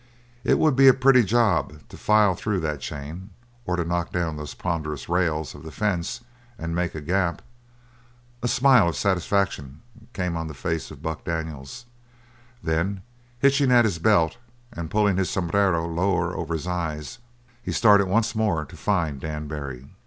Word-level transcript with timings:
It 0.43 0.57
would 0.57 0.75
be 0.75 0.87
a 0.87 0.95
pretty 0.95 1.21
job 1.23 1.87
to 1.89 1.95
file 1.95 2.33
through 2.33 2.59
that 2.61 2.79
chain, 2.79 3.29
or 3.67 3.75
to 3.75 3.85
knock 3.85 4.11
down 4.11 4.35
those 4.35 4.55
ponderous 4.55 5.07
rails 5.07 5.53
of 5.53 5.61
the 5.61 5.69
fence 5.71 6.21
and 6.57 6.73
make 6.73 6.95
a 6.95 7.01
gap. 7.01 7.43
A 8.41 8.47
smile 8.47 8.89
of 8.89 8.95
satisfaction 8.95 9.81
came 10.11 10.35
on 10.35 10.47
the 10.47 10.55
face 10.55 10.89
of 10.89 11.03
Buck 11.03 11.23
Daniels, 11.23 11.85
then, 12.63 13.03
hitching 13.37 13.71
at 13.71 13.85
his 13.85 13.99
belt, 13.99 14.37
and 14.73 14.89
pulling 14.89 15.17
his 15.17 15.29
sombrero 15.29 15.87
lower 15.87 16.35
over 16.35 16.55
his 16.55 16.65
eyes, 16.65 17.19
he 17.61 17.71
started 17.71 18.07
once 18.07 18.33
more 18.33 18.65
to 18.65 18.75
find 18.75 19.19
Dan 19.21 19.47
Barry. 19.47 19.87